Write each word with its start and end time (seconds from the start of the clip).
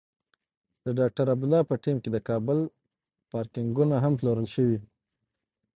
د 0.85 0.87
ډاکټر 0.99 1.25
عبدالله 1.33 1.61
په 1.69 1.75
ټیم 1.83 1.97
کې 2.03 2.09
د 2.11 2.17
کابل 2.29 2.59
پارکېنګونه 3.31 3.95
هم 4.03 4.13
پلورل 4.19 4.47
شوي. 4.55 4.79